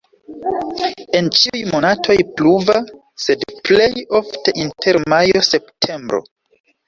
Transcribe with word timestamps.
En 1.17 1.27
ĉiuj 1.39 1.59
monatoj 1.73 2.15
pluva, 2.39 2.77
sed 3.25 3.45
plej 3.69 3.91
ofte 4.21 4.55
inter 4.65 4.99
majo-septembro. 5.15 6.23